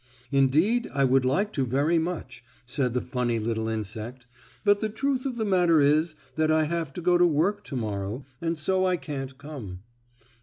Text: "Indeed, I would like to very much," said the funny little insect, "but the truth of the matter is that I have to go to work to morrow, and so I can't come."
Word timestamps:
"Indeed, 0.31 0.89
I 0.95 1.03
would 1.03 1.25
like 1.25 1.53
to 1.53 1.63
very 1.63 1.99
much," 1.99 2.43
said 2.65 2.95
the 2.95 3.01
funny 3.01 3.37
little 3.37 3.69
insect, 3.69 4.25
"but 4.63 4.79
the 4.79 4.89
truth 4.89 5.27
of 5.27 5.35
the 5.35 5.45
matter 5.45 5.79
is 5.79 6.15
that 6.37 6.49
I 6.49 6.63
have 6.63 6.91
to 6.93 7.01
go 7.01 7.19
to 7.19 7.27
work 7.27 7.63
to 7.65 7.75
morrow, 7.75 8.25
and 8.41 8.57
so 8.57 8.83
I 8.83 8.97
can't 8.97 9.37
come." 9.37 9.81